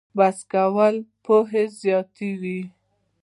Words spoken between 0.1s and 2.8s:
بحث کول پوهه زیاتوي